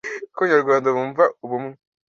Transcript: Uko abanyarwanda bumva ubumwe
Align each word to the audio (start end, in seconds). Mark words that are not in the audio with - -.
Uko 0.27 0.39
abanyarwanda 0.41 0.87
bumva 0.95 1.23
ubumwe 1.43 1.75